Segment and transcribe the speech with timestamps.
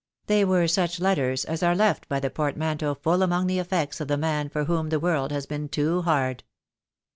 [0.25, 4.07] They were such letters as are left by the portmanteau full among the effects of
[4.07, 6.43] the man for whom the world has been too hard.